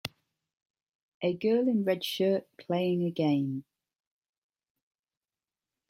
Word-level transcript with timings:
a 1.21 1.31
girl 1.35 1.67
in 1.67 1.83
red 1.85 2.03
shirt 2.03 2.47
playing 2.57 3.03
a 3.03 3.11
game 3.11 3.65